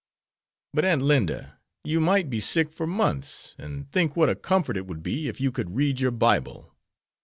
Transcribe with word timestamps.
"But, 0.73 0.83
Aunt 0.83 1.03
Linda, 1.03 1.59
you 1.83 1.99
might 1.99 2.27
be 2.27 2.39
sick 2.39 2.71
for 2.71 2.87
months, 2.87 3.53
and 3.59 3.87
think 3.91 4.15
what 4.15 4.29
a 4.29 4.35
comfort 4.35 4.75
it 4.75 4.87
would 4.87 5.03
be 5.03 5.27
if 5.27 5.39
you 5.39 5.51
could 5.51 5.75
read 5.75 5.99
your 5.99 6.09
Bible." 6.09 6.75